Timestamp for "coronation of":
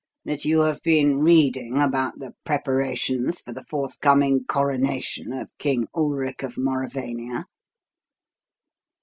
4.45-5.55